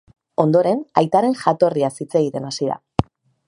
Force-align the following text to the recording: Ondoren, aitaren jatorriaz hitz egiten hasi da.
Ondoren, 0.43 0.79
aitaren 1.03 1.37
jatorriaz 1.43 1.93
hitz 2.05 2.11
egiten 2.23 2.49
hasi 2.51 2.73
da. 2.75 2.83